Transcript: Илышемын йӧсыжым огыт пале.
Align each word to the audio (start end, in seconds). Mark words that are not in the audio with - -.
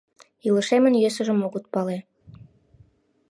Илышемын 0.47 0.93
йӧсыжым 1.03 1.39
огыт 1.45 1.65
пале. 1.73 1.97